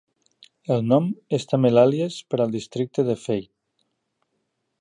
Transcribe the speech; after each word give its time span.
El 0.75 0.79
nom 0.93 1.09
és 1.39 1.45
també 1.51 1.71
l'àlies 1.73 2.19
per 2.31 2.41
al 2.47 2.57
districte 2.59 3.09
de 3.11 3.19
Feigh. 3.27 3.49